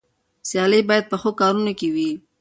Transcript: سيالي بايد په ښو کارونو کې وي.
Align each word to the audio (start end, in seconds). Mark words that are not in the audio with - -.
سيالي 0.47 0.79
بايد 0.89 1.05
په 1.11 1.17
ښو 1.21 1.31
کارونو 1.41 1.71
کې 1.79 1.87
وي. 1.95 2.09